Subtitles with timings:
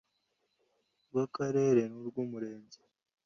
[1.09, 2.79] rw Akarere n urw Umurenge